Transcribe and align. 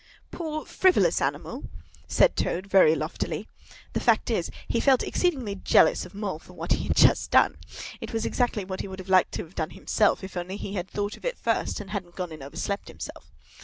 "Poor, 0.31 0.65
frivolous 0.65 1.21
animal!" 1.21 1.69
said 2.07 2.35
Toad, 2.35 2.65
very 2.65 2.95
loftily. 2.95 3.47
The 3.93 3.99
fact 3.99 4.31
is, 4.31 4.49
he 4.67 4.79
felt 4.79 5.03
exceedingly 5.03 5.53
jealous 5.53 6.07
of 6.07 6.15
Mole 6.15 6.39
for 6.39 6.53
what 6.53 6.71
he 6.71 6.87
had 6.87 6.97
just 6.97 7.29
done. 7.29 7.57
It 7.99 8.11
was 8.11 8.25
exactly 8.25 8.65
what 8.65 8.81
he 8.81 8.87
would 8.87 8.97
have 8.97 9.09
liked 9.09 9.33
to 9.33 9.43
have 9.43 9.53
done 9.53 9.69
himself, 9.69 10.23
if 10.23 10.35
only 10.35 10.57
he 10.57 10.73
had 10.73 10.89
thought 10.89 11.17
of 11.17 11.23
it 11.25 11.37
first, 11.37 11.79
and 11.79 11.91
hadn't 11.91 12.15
gone 12.15 12.31
and 12.31 12.41
overslept 12.41 12.87
himself. 12.87 13.29